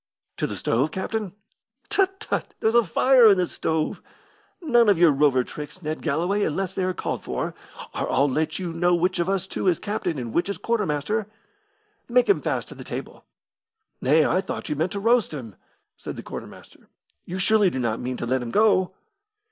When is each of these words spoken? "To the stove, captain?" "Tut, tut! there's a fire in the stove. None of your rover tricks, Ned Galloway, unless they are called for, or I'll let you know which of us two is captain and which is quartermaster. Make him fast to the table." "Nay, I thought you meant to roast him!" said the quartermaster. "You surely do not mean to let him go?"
"To 0.37 0.47
the 0.47 0.55
stove, 0.55 0.89
captain?" 0.89 1.33
"Tut, 1.87 2.19
tut! 2.19 2.55
there's 2.59 2.73
a 2.73 2.83
fire 2.83 3.29
in 3.29 3.37
the 3.37 3.45
stove. 3.45 4.01
None 4.59 4.89
of 4.89 4.97
your 4.97 5.11
rover 5.11 5.43
tricks, 5.43 5.83
Ned 5.83 6.01
Galloway, 6.01 6.41
unless 6.41 6.73
they 6.73 6.83
are 6.83 6.93
called 6.95 7.23
for, 7.23 7.53
or 7.93 8.11
I'll 8.11 8.27
let 8.27 8.57
you 8.57 8.73
know 8.73 8.95
which 8.95 9.19
of 9.19 9.29
us 9.29 9.45
two 9.45 9.67
is 9.67 9.77
captain 9.77 10.17
and 10.17 10.33
which 10.33 10.49
is 10.49 10.57
quartermaster. 10.57 11.27
Make 12.09 12.27
him 12.27 12.41
fast 12.41 12.69
to 12.69 12.73
the 12.73 12.83
table." 12.83 13.25
"Nay, 14.01 14.25
I 14.25 14.41
thought 14.41 14.69
you 14.69 14.75
meant 14.75 14.93
to 14.93 14.99
roast 14.99 15.35
him!" 15.35 15.53
said 15.97 16.15
the 16.15 16.23
quartermaster. 16.23 16.89
"You 17.25 17.37
surely 17.37 17.69
do 17.69 17.77
not 17.77 17.99
mean 18.01 18.17
to 18.17 18.25
let 18.25 18.41
him 18.41 18.49
go?" 18.49 18.95